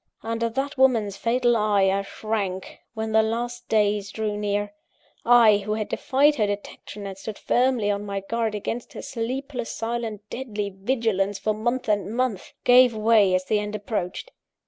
[0.23, 4.73] Under that woman's fatal eye I shrank, when the last days drew near
[5.23, 9.69] I, who had defied her detection, and stood firmly on my guard against her sleepless,
[9.69, 14.31] silent, deadly vigilance, for months and months gave way as the end approached!